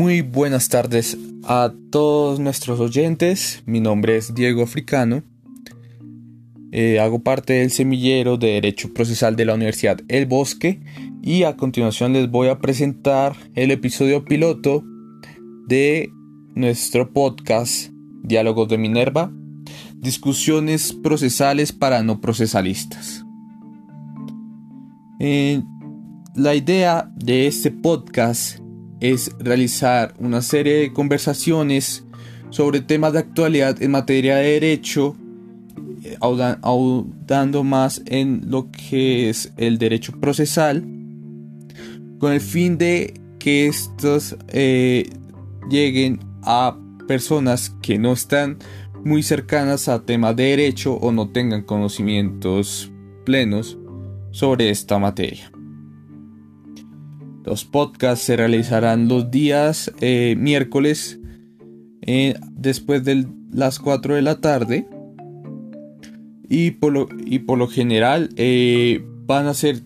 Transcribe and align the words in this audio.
Muy 0.00 0.22
buenas 0.22 0.70
tardes 0.70 1.18
a 1.44 1.74
todos 1.90 2.40
nuestros 2.40 2.80
oyentes. 2.80 3.62
Mi 3.66 3.80
nombre 3.80 4.16
es 4.16 4.34
Diego 4.34 4.62
Africano. 4.62 5.22
Eh, 6.72 6.98
hago 6.98 7.18
parte 7.18 7.52
del 7.52 7.70
semillero 7.70 8.38
de 8.38 8.52
Derecho 8.52 8.94
Procesal 8.94 9.36
de 9.36 9.44
la 9.44 9.52
Universidad 9.52 10.00
El 10.08 10.24
Bosque 10.24 10.80
y 11.20 11.42
a 11.42 11.58
continuación 11.58 12.14
les 12.14 12.30
voy 12.30 12.48
a 12.48 12.60
presentar 12.60 13.36
el 13.54 13.72
episodio 13.72 14.24
piloto 14.24 14.82
de 15.68 16.08
nuestro 16.54 17.12
podcast 17.12 17.90
Diálogos 18.22 18.70
de 18.70 18.78
Minerva, 18.78 19.30
discusiones 19.96 20.94
procesales 20.94 21.72
para 21.72 22.02
no 22.02 22.22
procesalistas. 22.22 23.26
Eh, 25.18 25.60
la 26.36 26.54
idea 26.54 27.12
de 27.16 27.46
este 27.46 27.70
podcast 27.70 28.60
es 29.00 29.32
realizar 29.38 30.14
una 30.18 30.42
serie 30.42 30.74
de 30.74 30.92
conversaciones 30.92 32.04
sobre 32.50 32.80
temas 32.80 33.12
de 33.12 33.20
actualidad 33.20 33.82
en 33.82 33.90
materia 33.92 34.36
de 34.36 34.52
derecho, 34.52 35.16
eh, 36.04 36.16
audando 36.20 37.64
más 37.64 38.02
en 38.06 38.42
lo 38.46 38.70
que 38.70 39.30
es 39.30 39.52
el 39.56 39.78
derecho 39.78 40.12
procesal, 40.20 40.84
con 42.18 42.32
el 42.32 42.40
fin 42.40 42.76
de 42.76 43.14
que 43.38 43.66
estos 43.66 44.36
eh, 44.48 45.08
lleguen 45.70 46.20
a 46.42 46.76
personas 47.08 47.74
que 47.82 47.98
no 47.98 48.12
están 48.12 48.58
muy 49.04 49.22
cercanas 49.22 49.88
a 49.88 50.02
temas 50.04 50.36
de 50.36 50.44
derecho 50.44 50.94
o 50.94 51.10
no 51.10 51.30
tengan 51.30 51.62
conocimientos 51.62 52.92
plenos 53.24 53.78
sobre 54.30 54.70
esta 54.70 54.98
materia. 54.98 55.49
Los 57.44 57.64
podcasts 57.64 58.24
se 58.24 58.36
realizarán 58.36 59.08
los 59.08 59.30
días 59.30 59.90
eh, 60.00 60.34
miércoles 60.38 61.18
eh, 62.02 62.34
después 62.52 63.04
de 63.04 63.26
las 63.50 63.78
4 63.78 64.14
de 64.14 64.22
la 64.22 64.40
tarde. 64.40 64.86
Y 66.48 66.72
por 66.72 66.92
lo, 66.92 67.08
y 67.24 67.40
por 67.40 67.58
lo 67.58 67.68
general 67.68 68.30
eh, 68.36 69.02
van 69.26 69.46
a 69.46 69.54
ser 69.54 69.80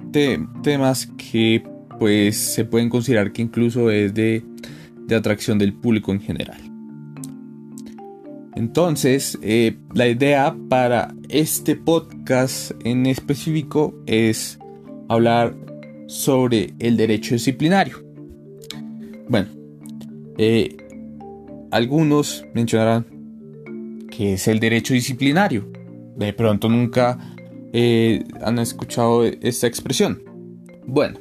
temas 0.63 1.07
que 1.07 1.63
pues 1.99 2.37
se 2.37 2.65
pueden 2.65 2.89
considerar 2.89 3.33
que 3.33 3.43
incluso 3.43 3.91
es 3.91 4.15
de, 4.15 4.43
de 5.07 5.15
atracción 5.15 5.59
del 5.59 5.75
público 5.75 6.11
en 6.11 6.21
general. 6.21 6.59
Entonces, 8.57 9.39
la 9.95 10.09
idea 10.09 10.57
para 10.69 11.15
este 11.29 11.77
podcast 11.77 12.73
en 12.85 13.07
específico 13.07 13.95
es 14.07 14.59
hablar 15.09 15.55
sobre 16.15 16.75
el 16.79 16.97
derecho 16.97 17.34
disciplinario. 17.34 18.01
Bueno, 19.29 19.48
eh, 20.39 20.77
algunos 21.73 22.45
mencionarán 22.55 24.07
que 24.11 24.35
es 24.35 24.47
el 24.47 24.61
derecho 24.61 24.95
disciplinario. 24.95 25.69
De 26.17 26.33
pronto 26.33 26.69
nunca 26.69 27.19
eh, 27.73 28.23
han 28.41 28.61
escuchado 28.61 29.25
esta 29.25 29.67
expresión. 29.67 30.23
Bueno, 30.87 31.19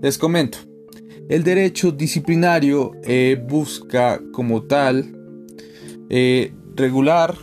les 0.00 0.16
comento. 0.16 0.58
El 1.28 1.42
derecho 1.42 1.90
disciplinario 1.90 2.92
eh, 3.02 3.36
busca 3.48 4.20
como 4.32 4.62
tal 4.62 5.14
regular 6.76 7.34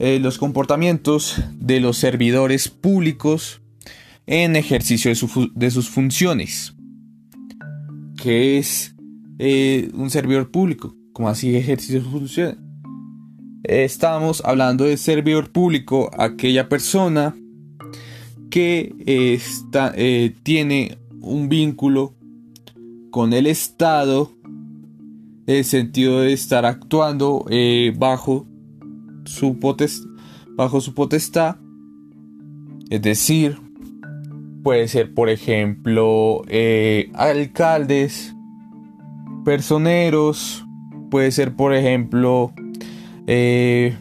los 0.00 0.38
comportamientos 0.38 1.40
de 1.56 1.78
los 1.78 1.98
servidores 1.98 2.68
públicos 2.68 3.59
en 4.30 4.54
ejercicio 4.54 5.10
de, 5.10 5.70
sus 5.70 5.90
funciones. 5.90 6.72
que 8.16 8.58
es 8.58 8.94
eh, 9.38 9.90
un 9.92 10.08
servidor 10.08 10.50
público? 10.52 10.94
como 11.12 11.28
así 11.28 11.54
ejercicio 11.56 11.96
de 11.96 12.02
sus 12.02 12.12
funciones? 12.12 12.56
Estamos 13.64 14.40
hablando 14.44 14.84
de 14.84 14.96
servidor 14.96 15.50
público, 15.50 16.10
aquella 16.16 16.68
persona 16.68 17.34
que 18.50 18.94
está, 19.06 19.92
eh, 19.96 20.34
tiene 20.44 20.96
un 21.20 21.48
vínculo 21.48 22.14
con 23.10 23.32
el 23.32 23.48
Estado, 23.48 24.32
en 24.44 25.56
el 25.56 25.64
sentido 25.64 26.20
de 26.20 26.32
estar 26.32 26.64
actuando 26.64 27.44
eh, 27.50 27.92
bajo, 27.98 28.46
su 29.24 29.58
bajo 30.56 30.80
su 30.80 30.94
potestad, 30.94 31.56
es 32.90 33.02
decir, 33.02 33.69
Puede 34.62 34.88
ser, 34.88 35.14
por 35.14 35.28
ejemplo, 35.28 36.42
eh, 36.48 37.10
alcaldes, 37.14 38.34
personeros. 39.44 40.66
Puede 41.10 41.30
ser, 41.30 41.56
por 41.56 41.74
ejemplo, 41.74 42.52
eh, 43.26 43.96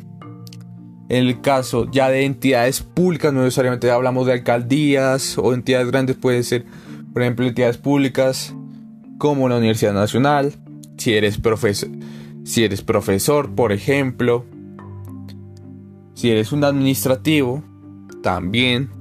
el 1.09 1.41
caso 1.41 1.89
ya 1.91 2.09
de 2.09 2.25
entidades 2.25 2.81
públicas, 2.81 3.33
no 3.33 3.43
necesariamente 3.43 3.89
hablamos 3.89 4.27
de 4.27 4.33
alcaldías 4.33 5.37
o 5.37 5.53
entidades 5.53 5.87
grandes, 5.87 6.15
puede 6.15 6.43
ser, 6.43 6.65
por 7.13 7.23
ejemplo, 7.23 7.47
entidades 7.47 7.77
públicas 7.77 8.53
como 9.17 9.49
la 9.49 9.57
Universidad 9.57 9.93
Nacional, 9.93 10.53
si 10.97 11.13
eres 11.13 11.39
si 12.43 12.63
eres 12.63 12.81
profesor, 12.81 13.53
por 13.55 13.71
ejemplo, 13.71 14.45
si 16.13 16.29
eres 16.29 16.51
un 16.51 16.63
administrativo, 16.63 17.63
también 18.21 18.98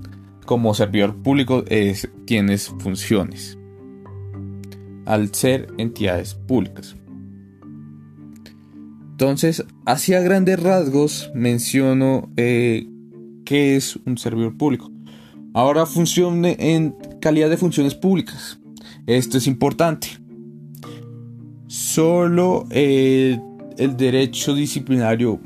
como 0.49 0.73
servidor 0.73 1.15
público 1.15 1.63
es, 1.67 2.09
tienes 2.25 2.69
funciones 2.79 3.59
al 5.05 5.35
ser 5.35 5.69
entidades 5.77 6.33
públicas. 6.33 6.97
Entonces, 9.11 9.67
hacia 9.85 10.23
grandes 10.23 10.59
rasgos 10.59 11.31
menciono 11.35 12.31
eh, 12.39 12.89
qué 13.45 13.77
es 13.77 13.97
un 14.07 14.17
servidor 14.17 14.57
público. 14.57 14.91
Ahora 15.53 15.85
funcione 15.85 16.57
en 16.59 16.97
calidad 17.21 17.51
de 17.51 17.59
funciones 17.59 17.95
públicas. 17.95 18.59
Esto 19.07 19.37
es 19.37 19.47
importante. 19.47 20.09
Solo 21.67 22.67
el 22.71 23.39
derecho 23.99 24.55
disciplinario 24.55 25.39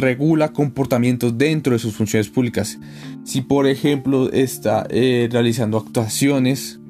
regula 0.00 0.52
comportamientos 0.52 1.38
dentro 1.38 1.72
de 1.72 1.78
sus 1.78 1.94
funciones 1.94 2.28
públicas. 2.28 2.78
Si 3.24 3.42
por 3.42 3.66
ejemplo 3.66 4.30
está 4.32 4.86
eh, 4.90 5.28
realizando 5.30 5.78
actuaciones 5.78 6.80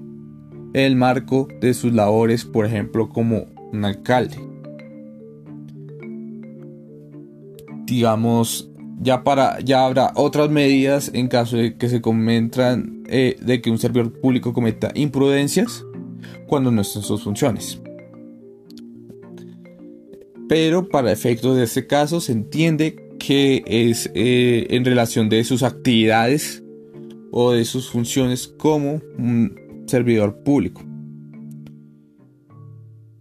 en 0.72 0.84
el 0.84 0.96
marco 0.96 1.48
de 1.60 1.74
sus 1.74 1.92
labores, 1.92 2.44
por 2.44 2.64
ejemplo 2.64 3.08
como 3.08 3.46
un 3.72 3.84
alcalde. 3.84 4.36
Digamos, 7.84 8.70
ya 9.00 9.24
para 9.24 9.60
ya 9.60 9.84
habrá 9.84 10.12
otras 10.14 10.48
medidas 10.48 11.10
en 11.12 11.28
caso 11.28 11.56
de 11.56 11.76
que 11.76 11.88
se 11.88 12.00
cometan 12.00 13.02
eh, 13.08 13.36
de 13.42 13.60
que 13.60 13.70
un 13.70 13.78
servidor 13.78 14.12
público 14.20 14.52
cometa 14.52 14.92
imprudencias 14.94 15.84
cuando 16.46 16.70
no 16.70 16.82
estén 16.82 17.02
sus 17.02 17.24
funciones 17.24 17.80
pero 20.50 20.88
para 20.88 21.12
efectos 21.12 21.56
de 21.56 21.62
este 21.62 21.86
caso 21.86 22.20
se 22.20 22.32
entiende 22.32 22.96
que 23.20 23.62
es 23.66 24.10
eh, 24.16 24.66
en 24.70 24.84
relación 24.84 25.28
de 25.28 25.44
sus 25.44 25.62
actividades 25.62 26.60
o 27.30 27.52
de 27.52 27.64
sus 27.64 27.88
funciones 27.88 28.48
como 28.48 29.00
un 29.16 29.84
servidor 29.86 30.42
público. 30.42 30.82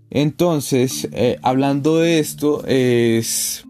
Entonces, 0.09 1.07
eh, 1.11 1.37
hablando 1.43 1.99
de 1.99 2.17
esto, 2.17 2.65
es 2.65 3.63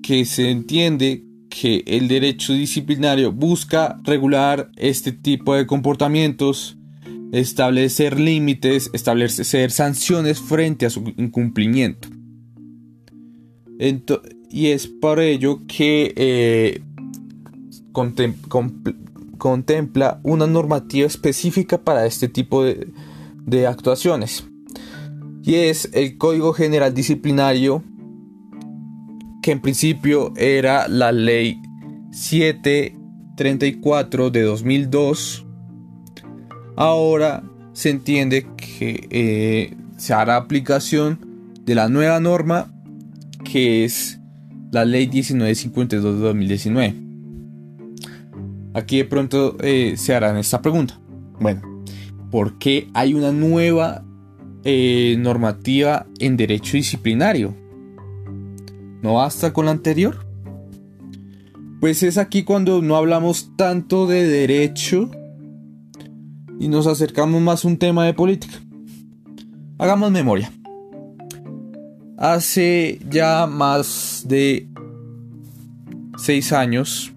que 0.00 0.24
se 0.26 0.48
entiende 0.48 1.24
que 1.48 1.82
el 1.88 2.06
derecho 2.06 2.52
disciplinario 2.52 3.32
busca 3.32 3.96
regular 4.04 4.70
este 4.76 5.10
tipo 5.10 5.56
de 5.56 5.66
comportamientos 5.66 6.78
establecer 7.32 8.18
límites, 8.18 8.90
establecer 8.92 9.70
sanciones 9.70 10.40
frente 10.40 10.86
a 10.86 10.90
su 10.90 11.12
incumplimiento. 11.16 12.08
y 14.50 14.66
es 14.66 14.88
por 14.88 15.20
ello 15.20 15.62
que 15.66 16.12
eh, 16.16 16.82
contempla 19.38 20.20
una 20.22 20.46
normativa 20.46 21.06
específica 21.06 21.78
para 21.78 22.04
este 22.04 22.28
tipo 22.28 22.62
de, 22.64 22.92
de 23.46 23.66
actuaciones. 23.66 24.44
Y 25.42 25.54
es 25.54 25.88
el 25.94 26.18
Código 26.18 26.52
General 26.52 26.92
Disciplinario, 26.92 27.82
que 29.42 29.52
en 29.52 29.60
principio 29.60 30.34
era 30.36 30.86
la 30.88 31.12
ley 31.12 31.62
734 32.10 34.30
de 34.30 34.42
2002 34.42 35.46
Ahora 36.80 37.42
se 37.72 37.90
entiende 37.90 38.46
que 38.56 39.06
eh, 39.10 39.76
se 39.96 40.14
hará 40.14 40.36
aplicación 40.36 41.54
de 41.64 41.74
la 41.74 41.88
nueva 41.88 42.18
norma 42.20 42.72
que 43.44 43.84
es 43.84 44.18
la 44.72 44.84
ley 44.84 45.06
1952 45.06 46.16
de 46.16 46.20
2019. 46.20 46.94
Aquí 48.74 48.96
de 48.98 49.04
pronto 49.04 49.56
eh, 49.60 49.94
se 49.96 50.14
harán 50.14 50.36
esta 50.36 50.62
pregunta. 50.62 50.98
Bueno, 51.38 51.84
¿por 52.30 52.58
qué 52.58 52.88
hay 52.94 53.14
una 53.14 53.30
nueva 53.32 54.04
eh, 54.62 55.16
normativa 55.18 56.06
en 56.18 56.36
derecho 56.36 56.76
disciplinario. 56.76 57.54
¿No 59.02 59.14
basta 59.14 59.54
con 59.54 59.64
la 59.64 59.70
anterior? 59.70 60.26
Pues 61.80 62.02
es 62.02 62.18
aquí 62.18 62.42
cuando 62.42 62.82
no 62.82 62.96
hablamos 62.96 63.56
tanto 63.56 64.06
de 64.06 64.26
derecho 64.28 65.10
y 66.60 66.68
nos 66.68 66.86
acercamos 66.86 67.40
más 67.40 67.64
a 67.64 67.68
un 67.68 67.78
tema 67.78 68.04
de 68.04 68.12
política. 68.12 68.60
Hagamos 69.78 70.10
memoria. 70.12 70.52
Hace 72.18 73.00
ya 73.08 73.46
más 73.46 74.26
de 74.28 74.68
seis 76.18 76.52
años, 76.52 77.14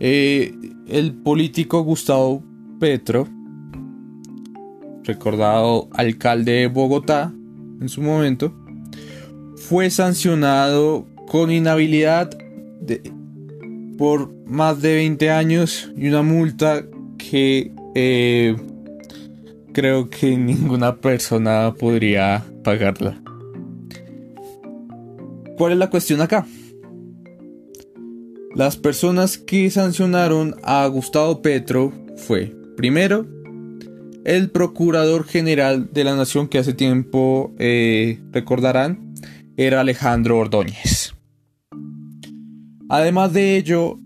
eh, 0.00 0.52
el 0.88 1.14
político 1.14 1.82
Gustavo 1.84 2.42
Petro, 2.80 3.28
recordado 5.04 5.88
alcalde 5.92 6.52
de 6.52 6.66
Bogotá 6.66 7.32
en 7.80 7.88
su 7.88 8.02
momento, 8.02 8.52
fue 9.54 9.88
sancionado 9.88 11.06
con 11.28 11.52
inhabilidad 11.52 12.36
por 13.96 14.34
más 14.46 14.82
de 14.82 14.94
20 14.94 15.30
años 15.30 15.92
y 15.96 16.08
una 16.08 16.22
multa 16.22 16.82
que 17.30 17.72
eh, 17.94 18.56
creo 19.72 20.08
que 20.08 20.36
ninguna 20.36 20.96
persona 20.96 21.74
podría 21.78 22.44
pagarla. 22.64 23.20
¿Cuál 25.56 25.72
es 25.72 25.78
la 25.78 25.90
cuestión 25.90 26.20
acá? 26.22 26.46
Las 28.54 28.76
personas 28.76 29.38
que 29.38 29.70
sancionaron 29.70 30.56
a 30.64 30.86
Gustavo 30.86 31.42
Petro 31.42 31.92
fue, 32.16 32.56
primero, 32.76 33.26
el 34.24 34.50
Procurador 34.50 35.24
General 35.24 35.88
de 35.92 36.04
la 36.04 36.16
Nación 36.16 36.48
que 36.48 36.58
hace 36.58 36.72
tiempo 36.72 37.54
eh, 37.58 38.18
recordarán, 38.32 39.14
era 39.56 39.80
Alejandro 39.80 40.38
Ordóñez. 40.38 41.14
Además 42.88 43.32
de 43.32 43.56
ello, 43.56 43.98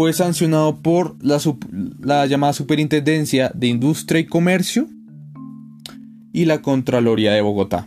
fue 0.00 0.14
sancionado 0.14 0.80
por 0.80 1.14
la, 1.20 2.24
llamada 2.24 2.54
Superintendencia 2.54 3.52
de 3.54 3.66
Industria 3.66 4.22
y 4.22 4.24
Comercio 4.24 4.88
y 6.32 6.46
la 6.46 6.62
Contraloría 6.62 7.32
de 7.32 7.42
Bogotá. 7.42 7.86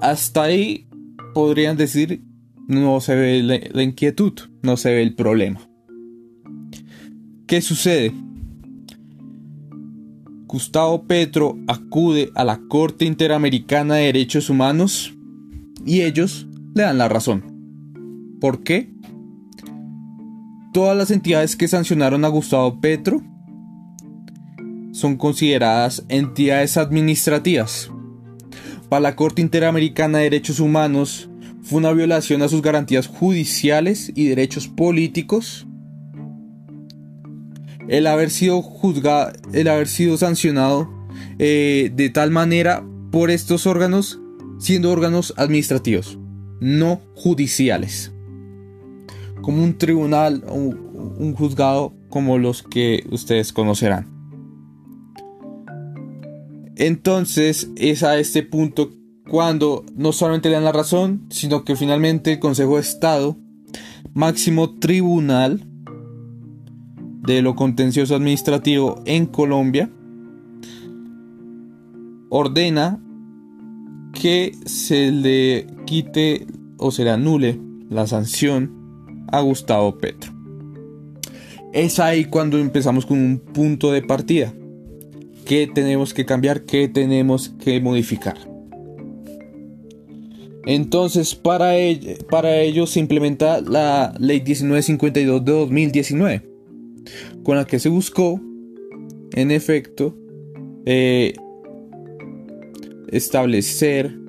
Hasta 0.00 0.44
ahí 0.44 0.86
podrían 1.34 1.76
decir 1.76 2.22
no 2.68 3.00
se 3.00 3.16
ve 3.16 3.42
la, 3.42 3.82
inquietud, 3.82 4.34
no 4.62 4.76
se 4.76 4.92
ve 4.92 5.02
el 5.02 5.16
problema. 5.16 5.60
¿Qué 7.48 7.60
sucede? 7.60 8.12
Gustavo 10.46 11.08
Petro 11.08 11.58
acude 11.66 12.30
a 12.36 12.44
la 12.44 12.60
Corte 12.68 13.04
Interamericana 13.04 13.96
de 13.96 14.04
Derechos 14.04 14.48
Humanos 14.48 15.12
y 15.84 16.02
ellos 16.02 16.46
le 16.76 16.84
dan 16.84 16.98
la 16.98 17.08
razón. 17.08 18.38
¿Por 18.40 18.62
qué? 18.62 18.99
Todas 20.72 20.96
las 20.96 21.10
entidades 21.10 21.56
que 21.56 21.66
sancionaron 21.66 22.24
a 22.24 22.28
Gustavo 22.28 22.80
Petro 22.80 23.20
son 24.92 25.16
consideradas 25.16 26.04
entidades 26.08 26.76
administrativas. 26.76 27.90
Para 28.88 29.00
la 29.00 29.16
Corte 29.16 29.42
Interamericana 29.42 30.18
de 30.18 30.24
Derechos 30.24 30.60
Humanos 30.60 31.28
fue 31.62 31.78
una 31.78 31.92
violación 31.92 32.42
a 32.42 32.48
sus 32.48 32.62
garantías 32.62 33.08
judiciales 33.08 34.12
y 34.14 34.28
derechos 34.28 34.68
políticos 34.68 35.66
el 37.88 38.06
haber 38.06 38.30
sido 38.30 38.62
juzgado, 38.62 39.32
el 39.52 39.66
haber 39.66 39.88
sido 39.88 40.16
sancionado 40.16 40.88
eh, 41.40 41.90
de 41.92 42.10
tal 42.10 42.30
manera 42.30 42.84
por 43.10 43.32
estos 43.32 43.66
órganos 43.66 44.20
siendo 44.60 44.92
órganos 44.92 45.34
administrativos, 45.36 46.16
no 46.60 47.00
judiciales 47.16 48.12
como 49.42 49.62
un 49.62 49.78
tribunal, 49.78 50.44
un, 50.48 51.16
un 51.18 51.34
juzgado 51.34 51.94
como 52.08 52.38
los 52.38 52.62
que 52.62 53.04
ustedes 53.10 53.52
conocerán. 53.52 54.06
Entonces 56.76 57.70
es 57.76 58.02
a 58.02 58.18
este 58.18 58.42
punto 58.42 58.90
cuando 59.28 59.84
no 59.94 60.12
solamente 60.12 60.48
le 60.48 60.56
dan 60.56 60.64
la 60.64 60.72
razón, 60.72 61.26
sino 61.30 61.64
que 61.64 61.76
finalmente 61.76 62.32
el 62.32 62.38
Consejo 62.40 62.76
de 62.76 62.80
Estado, 62.80 63.36
máximo 64.14 64.78
tribunal 64.78 65.66
de 67.22 67.42
lo 67.42 67.54
contencioso 67.54 68.16
administrativo 68.16 69.02
en 69.04 69.26
Colombia, 69.26 69.90
ordena 72.30 72.98
que 74.14 74.52
se 74.64 75.12
le 75.12 75.66
quite 75.84 76.46
o 76.78 76.90
se 76.90 77.04
le 77.04 77.10
anule 77.10 77.60
la 77.88 78.06
sanción 78.06 78.79
a 79.32 79.40
Gustavo 79.40 79.98
Petro. 79.98 80.32
Es 81.72 81.98
ahí 81.98 82.24
cuando 82.24 82.58
empezamos 82.58 83.06
con 83.06 83.18
un 83.18 83.38
punto 83.38 83.92
de 83.92 84.02
partida. 84.02 84.52
¿Qué 85.44 85.68
tenemos 85.72 86.12
que 86.14 86.24
cambiar? 86.24 86.62
¿Qué 86.62 86.88
tenemos 86.88 87.50
que 87.62 87.80
modificar? 87.80 88.36
Entonces, 90.66 91.34
para, 91.34 91.72
para 92.28 92.60
ello 92.60 92.86
se 92.86 93.00
implementa 93.00 93.60
la 93.60 94.14
Ley 94.18 94.40
1952 94.40 95.44
de 95.44 95.52
2019, 95.52 96.42
con 97.42 97.56
la 97.56 97.64
que 97.64 97.78
se 97.78 97.88
buscó, 97.88 98.40
en 99.32 99.50
efecto, 99.50 100.16
eh, 100.84 101.32
establecer 103.08 104.19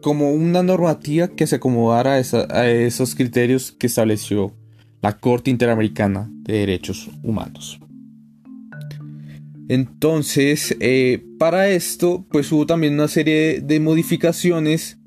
como 0.00 0.32
una 0.32 0.62
normativa 0.62 1.28
que 1.28 1.46
se 1.46 1.56
acomodara 1.56 2.14
a, 2.14 2.68
esos 2.68 3.14
criterios 3.14 3.72
que 3.72 3.86
estableció 3.86 4.52
la 5.02 5.18
Corte 5.18 5.50
Interamericana 5.50 6.30
de 6.42 6.58
Derechos 6.58 7.10
Humanos. 7.22 7.80
Entonces, 9.68 10.76
eh, 10.80 11.24
para 11.38 11.68
esto, 11.68 12.24
pues 12.30 12.50
hubo 12.50 12.66
también 12.66 12.94
una 12.94 13.08
serie 13.08 13.60
de 13.60 13.78
modificaciones 13.78 14.98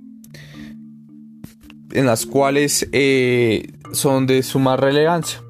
en 1.92 2.06
las 2.06 2.26
cuales 2.26 2.88
eh, 2.92 3.74
son 3.92 4.26
de 4.26 4.42
suma 4.42 4.78
relevancia. 4.78 5.42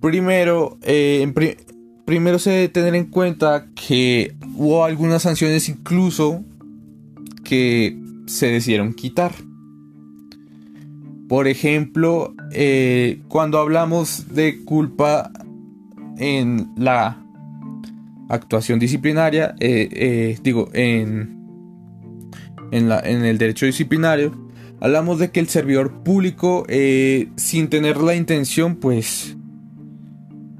Primero, 0.00 0.78
eh, 0.82 1.26
primero 2.04 2.38
se 2.38 2.50
debe 2.50 2.68
tener 2.68 2.94
en 2.94 3.06
cuenta 3.06 3.66
que 3.74 4.36
hubo 4.54 4.84
algunas 4.84 5.22
sanciones 5.22 5.68
incluso 5.68 6.44
que 7.44 7.96
se 8.26 8.48
decidieron 8.48 8.94
quitar. 8.94 9.32
Por 11.28 11.48
ejemplo, 11.48 12.34
eh, 12.52 13.22
cuando 13.28 13.58
hablamos 13.58 14.34
de 14.34 14.64
culpa 14.64 15.30
en 16.18 16.70
la 16.76 17.24
actuación 18.28 18.78
disciplinaria, 18.78 19.54
eh, 19.60 19.88
eh, 19.92 20.38
digo, 20.42 20.68
en, 20.72 22.30
en, 22.72 22.88
la, 22.88 23.00
en, 23.00 23.24
el 23.24 23.38
derecho 23.38 23.66
disciplinario, 23.66 24.32
hablamos 24.80 25.18
de 25.18 25.30
que 25.30 25.40
el 25.40 25.48
servidor 25.48 26.02
público, 26.02 26.66
sin 27.36 27.68
tener 27.68 27.96
la 27.98 28.14
intención, 28.14 28.76
pues 28.76 29.36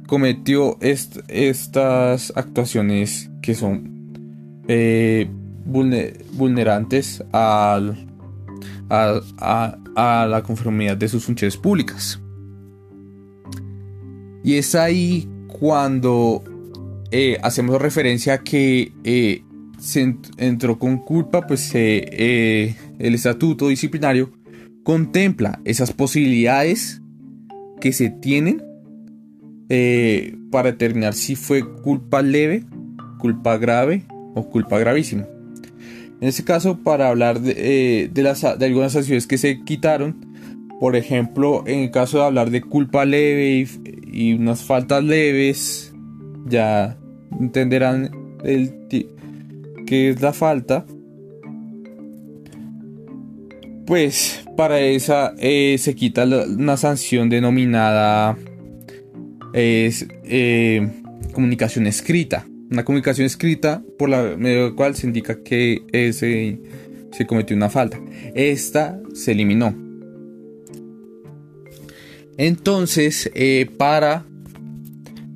cometió 0.07 0.79
estas 0.81 2.33
actuaciones 2.37 3.31
que 3.43 3.55
son 3.55 3.93
vulnerantes 5.65 7.23
al, 7.33 8.07
a, 8.89 10.27
la 10.29 10.43
conformidad 10.43 10.97
de 10.97 11.09
sus 11.09 11.25
funciones 11.25 11.57
públicas. 11.57 12.21
Y 14.43 14.55
es 14.55 14.75
ahí 14.75 15.29
cuando 15.59 16.45
eh, 17.11 17.39
hacemos 17.43 17.81
referencia 17.81 18.35
a 18.35 18.43
que 18.43 18.93
eh, 19.05 19.43
se 19.79 20.17
entró 20.37 20.79
con 20.79 20.99
culpa, 20.99 21.47
pues 21.47 21.71
eh, 21.75 22.77
el 22.99 23.15
estatuto 23.15 23.69
disciplinario 23.69 24.33
contempla 24.83 25.61
esas 25.65 25.93
posibilidades 25.93 27.01
que 27.81 27.93
se 27.93 28.11
tienen 28.11 28.63
para 30.51 30.71
determinar 30.73 31.15
si 31.15 31.35
fue 31.35 31.65
culpa 31.83 32.23
leve, 32.23 32.65
culpa 33.19 33.57
grave 33.57 34.05
o 34.35 34.49
culpa 34.49 34.79
gravísima. 34.79 35.27
En 36.25 36.29
este 36.29 36.43
caso, 36.43 36.79
para 36.79 37.11
hablar 37.11 37.39
de, 37.39 37.53
eh, 37.55 38.09
de 38.11 38.65
algunas 38.65 38.93
sanciones 38.93 39.27
que 39.27 39.37
se 39.37 39.63
quitaron, 39.63 40.25
por 40.81 40.97
ejemplo, 40.97 41.63
en 41.67 41.81
el 41.81 41.91
caso 41.91 42.17
de 42.17 42.25
hablar 42.25 42.49
de 42.49 42.63
culpa 42.63 43.05
leve 43.05 43.69
y, 44.11 44.33
unas 44.33 44.63
faltas 44.63 45.05
leves, 45.05 45.93
ya 46.47 46.97
entenderán 47.39 48.11
el 48.43 48.73
qué 48.89 50.09
es 50.09 50.23
la 50.23 50.33
falta. 50.33 50.87
Pues 53.87 54.47
para 54.57 54.81
esa 54.81 55.35
eh, 55.37 55.77
se 55.79 55.95
quita 55.95 56.25
una 56.25 56.79
sanción 56.79 57.29
denominada 57.29 58.39
eh, 59.53 60.91
comunicación 61.35 61.87
escrita. 61.87 62.47
Una 62.75 62.85
comunicación 62.85 63.25
escrita 63.25 63.85
por 63.97 64.09
la 64.09 64.37
medio 64.37 64.71
la 64.71 64.75
cual 64.75 64.97
se 64.97 65.07
indica 65.07 65.45
que 65.45 65.85
se, 66.13 66.61
se 67.13 67.25
cometió 67.25 67.57
una 67.57 67.71
falta. 67.71 68.01
Esta 68.35 69.01
se 69.15 69.31
eliminó. 69.31 69.73
Entonces, 72.37 73.31
eh, 73.37 73.71
para 73.79 74.27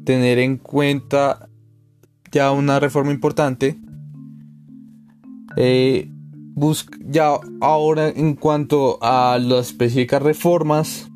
tener 0.03 0.41
en 0.41 0.57
cuenta 0.57 1.49
ya 2.33 2.51
una 2.51 2.81
reforma 2.81 3.13
importante, 3.13 3.79
eh, 5.57 6.11
ya 7.07 7.39
ahora 7.61 8.09
en 8.09 8.35
cuanto 8.35 8.99
a 9.01 9.39
las 9.39 9.69
específicas 9.69 10.23
reformas, 10.23 11.09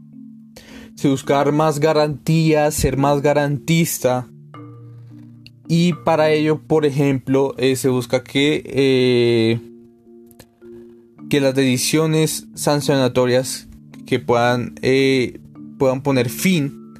se 0.95 1.09
buscar 1.09 1.51
más 1.51 1.81
garantías, 1.81 2.75
ser 2.75 2.97
más 2.97 3.23
garantista. 3.23 4.29
Y 5.75 5.95
para 5.95 6.31
ello, 6.31 6.61
por 6.61 6.85
ejemplo, 6.85 7.55
eh, 7.57 7.77
se 7.77 7.89
busca 7.89 8.23
que, 8.23 9.59
que 11.31 11.41
las 11.41 11.55
decisiones 11.55 12.47
sancionatorias 12.55 13.69
que 14.05 14.19
puedan 14.19 14.75
puedan 15.79 16.03
poner 16.03 16.29
fin 16.29 16.95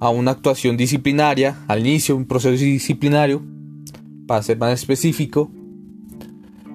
a 0.00 0.10
una 0.10 0.32
actuación 0.32 0.76
disciplinaria, 0.76 1.60
al 1.68 1.86
inicio 1.86 2.16
de 2.16 2.22
un 2.22 2.26
proceso 2.26 2.62
disciplinario, 2.62 3.40
para 4.26 4.42
ser 4.42 4.58
más 4.58 4.72
específico, 4.72 5.50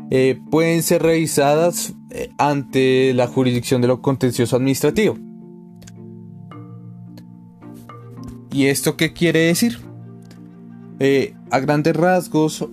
eh, 0.09 0.39
pueden 0.49 0.81
ser 0.81 1.03
revisadas 1.03 1.93
eh, 2.09 2.29
ante 2.37 3.13
la 3.13 3.27
jurisdicción 3.27 3.81
de 3.81 3.89
lo 3.89 4.01
contencioso 4.01 4.55
administrativo. 4.55 5.17
¿Y 8.53 8.67
esto 8.67 8.95
qué 8.95 9.11
quiere 9.11 9.41
decir? 9.41 9.86
Eh, 10.99 11.35
a 11.51 11.59
grandes 11.59 11.95
rasgos, 11.95 12.67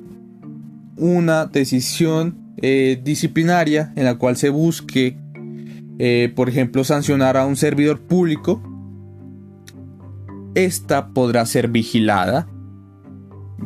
una 0.97 1.47
decisión 1.47 2.43
disciplinaria 2.57 3.93
en 3.95 4.05
la 4.05 4.15
cual 4.15 4.37
se 4.39 4.49
busque 4.49 5.19
eh, 5.99 6.33
por 6.35 6.49
ejemplo, 6.49 6.83
sancionar 6.83 7.37
a 7.37 7.47
un 7.47 7.57
servidor 7.57 8.01
público, 8.01 8.61
esta 10.55 11.09
podrá 11.09 11.47
ser 11.47 11.69
vigilada 11.69 12.49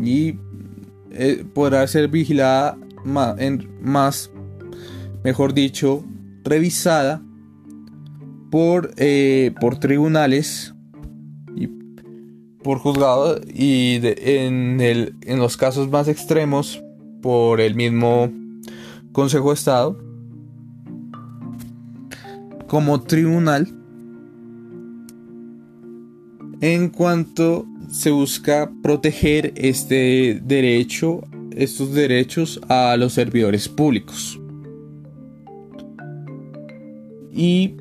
y 0.02 0.38
eh, 1.10 1.44
podrá 1.54 1.86
ser 1.86 2.08
vigilada 2.08 2.76
más, 3.04 3.38
en, 3.38 3.68
más, 3.80 4.30
mejor 5.24 5.54
dicho, 5.54 6.04
revisada 6.44 7.22
por, 8.50 8.90
eh, 8.96 9.54
por 9.58 9.78
tribunales 9.78 10.74
por 12.62 12.78
juzgados 12.78 13.40
y 13.52 14.00
en, 14.02 14.80
el, 14.80 15.14
en 15.22 15.38
los 15.38 15.56
casos 15.56 15.88
más 15.90 16.08
extremos 16.08 16.82
por 17.22 17.60
el 17.60 17.74
mismo 17.74 18.30
Consejo 19.12 19.48
de 19.48 19.54
Estado 19.54 20.08
como 22.68 23.00
tribunal 23.02 23.66
en 26.60 26.88
cuanto 26.90 27.66
se 27.90 28.10
busca 28.10 28.70
proteger 28.82 29.52
este 29.56 30.40
derecho, 30.44 31.22
estos 31.52 31.94
derechos 31.94 32.60
a 32.68 32.96
los 32.96 33.14
servidores 33.14 33.68
públicos. 33.68 34.38
Y 37.32 37.74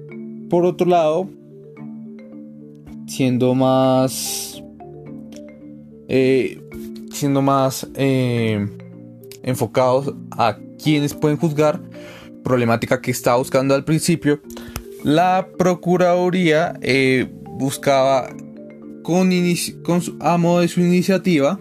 por 0.50 0.66
otro 0.66 0.88
lado, 0.88 1.30
siendo 3.08 3.56
más, 3.56 4.57
eh, 6.08 6.62
siendo 7.12 7.42
más 7.42 7.88
eh, 7.96 8.66
enfocados 9.44 10.14
a 10.32 10.58
quienes 10.82 11.14
pueden 11.14 11.38
juzgar, 11.38 11.82
problemática 12.44 13.02
que 13.02 13.12
estaba 13.12 13.38
buscando 13.38 13.76
al 13.76 13.84
principio, 13.84 14.42
la 15.04 15.48
Procuraduría 15.58 16.78
eh, 16.82 17.30
buscaba 17.58 18.30
con, 19.04 19.32
a 20.20 20.38
modo 20.38 20.62
de 20.62 20.68
su 20.68 20.82
iniciativa 20.82 21.60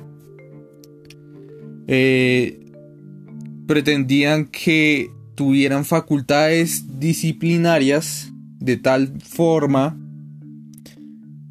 pretendían 3.66 4.46
que 4.46 5.10
tuvieran 5.36 5.84
facultades 5.84 6.98
disciplinarias 6.98 8.32
de 8.58 8.76
tal 8.76 9.20
forma 9.20 9.96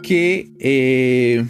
que, 0.04 1.46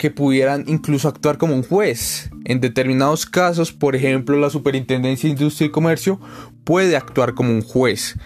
que 0.00 0.10
pudieran 0.10 0.64
incluso 0.66 1.08
actuar 1.08 1.36
como 1.36 1.54
un 1.54 1.62
juez. 1.62 2.30
En 2.46 2.62
determinados 2.62 3.26
casos, 3.26 3.70
por 3.70 3.94
ejemplo, 3.94 4.38
la 4.38 4.48
Superintendencia 4.48 5.28
de 5.28 5.32
Industria 5.32 5.66
y 5.66 5.70
Comercio 5.70 6.18
puede 6.64 6.96
actuar 6.96 7.34
como 7.34 7.50
un 7.50 7.60
juez. 7.60 8.16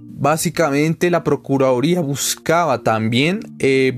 Básicamente 0.00 1.08
la 1.08 1.22
Procuraduría 1.22 2.00
buscaba 2.00 2.82
también 2.82 3.38
eh, 3.60 3.96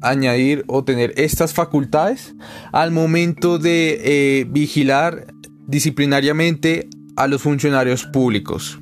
añadir 0.00 0.64
o 0.66 0.82
tener 0.82 1.14
estas 1.16 1.54
facultades 1.54 2.34
al 2.72 2.90
momento 2.90 3.60
de 3.60 4.00
eh, 4.02 4.44
vigilar 4.50 5.32
disciplinariamente 5.68 6.88
a 7.14 7.28
los 7.28 7.42
funcionarios 7.42 8.04
públicos. 8.06 8.80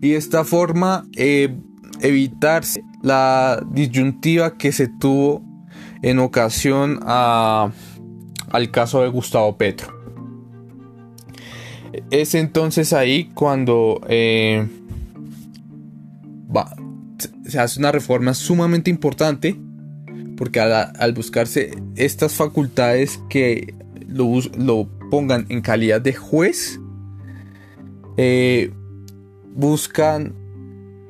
Y 0.00 0.10
de 0.10 0.16
esta 0.16 0.44
forma 0.44 1.08
eh, 1.16 1.56
evitarse 2.00 2.84
la 3.02 3.66
disyuntiva 3.72 4.56
que 4.56 4.70
se 4.70 4.86
tuvo 4.86 5.45
en 6.02 6.18
ocasión 6.18 7.00
al 7.06 7.72
caso 8.70 9.02
de 9.02 9.08
Gustavo 9.08 9.56
Petro. 9.56 9.94
Es 12.10 12.34
entonces 12.34 12.92
ahí 12.92 13.30
cuando 13.34 14.00
se 17.46 17.58
hace 17.58 17.78
una 17.78 17.92
reforma 17.92 18.34
sumamente 18.34 18.90
importante 18.90 19.56
porque 20.36 20.60
al, 20.60 21.12
buscarse 21.14 21.70
estas 21.96 22.34
facultades 22.34 23.20
que 23.28 23.74
lo, 24.06 24.88
pongan 25.10 25.46
en 25.48 25.60
calidad 25.62 26.00
de 26.00 26.12
juez, 26.12 26.78
eh, 28.16 28.72
buscan 29.54 30.34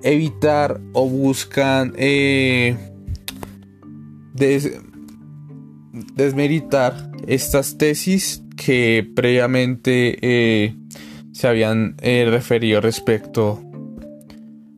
evitar 0.03 0.81
o 0.93 1.09
buscan 1.09 1.93
eh, 1.97 2.77
desmeritar 6.15 7.11
estas 7.27 7.79
tesis 7.79 8.43
que 8.57 9.11
previamente 9.15 10.19
eh, 10.21 10.75
se 11.33 11.49
habían 11.49 11.97
referido 11.99 12.81
respecto 12.81 13.61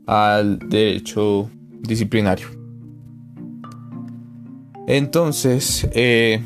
al 0.06 0.58
derecho 0.58 1.50
disciplinario. 1.80 2.48
Entonces, 4.88 5.86
eh, 5.92 6.40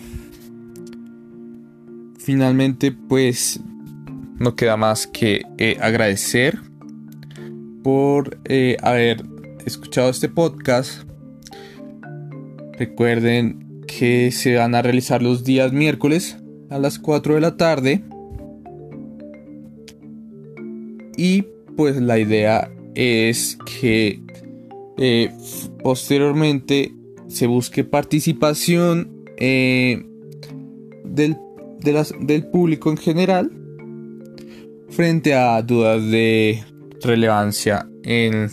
finalmente 2.18 2.90
pues 2.90 3.60
no 4.40 4.56
queda 4.56 4.76
más 4.76 5.06
que 5.06 5.42
eh, 5.58 5.76
agradecer 5.80 6.58
por 7.84 8.40
eh, 8.46 8.76
haber 8.82 9.24
escuchado 9.64 10.10
este 10.10 10.28
podcast. 10.28 11.04
Recuerden 12.78 13.82
que 13.86 14.30
se 14.30 14.56
van 14.56 14.74
a 14.74 14.82
realizar 14.82 15.22
los 15.22 15.44
días 15.44 15.72
miércoles 15.72 16.38
a 16.70 16.78
las 16.78 16.98
4 16.98 17.34
de 17.34 17.40
la 17.40 17.56
tarde. 17.56 18.02
Y 21.16 21.44
pues 21.76 21.96
la 21.96 22.18
idea 22.18 22.70
es 22.94 23.58
que 23.80 24.22
eh, 24.98 25.30
posteriormente 25.82 26.92
se 27.28 27.46
busque 27.46 27.84
participación 27.84 29.24
eh, 29.36 30.04
del, 31.04 31.36
del 32.20 32.46
público 32.46 32.90
en 32.90 32.96
general 32.96 33.50
frente 34.90 35.34
a 35.34 35.60
dudas 35.62 36.04
de 36.10 36.62
relevancia 37.02 37.88
en, 38.04 38.48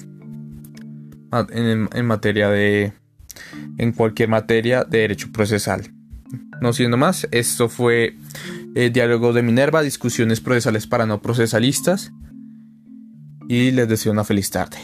en, 1.51 2.05
materia 2.05 2.49
de 2.49 2.93
en 3.77 3.91
cualquier 3.91 4.29
materia 4.29 4.83
de 4.83 4.99
derecho 4.99 5.31
procesal. 5.31 5.91
No 6.61 6.73
siendo 6.73 6.97
más, 6.97 7.27
esto 7.31 7.69
fue 7.69 8.15
el 8.75 8.83
eh, 8.83 8.89
Diálogo 8.89 9.33
de 9.33 9.41
Minerva, 9.41 9.81
discusiones 9.81 10.41
procesales 10.41 10.87
para 10.87 11.05
no 11.05 11.21
procesalistas 11.21 12.11
y 13.47 13.71
les 13.71 13.87
deseo 13.87 14.11
una 14.11 14.23
feliz 14.23 14.49
tarde. 14.51 14.77